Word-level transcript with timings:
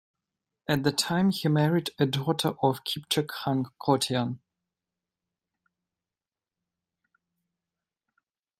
At 0.67 0.81
that 0.81 0.97
time, 0.97 1.29
he 1.29 1.47
married 1.47 1.91
a 1.99 2.07
daughter 2.07 2.55
of 2.63 2.83
Kypchak 2.83 3.27
Khan 3.27 3.67
Kotian. 3.79 4.39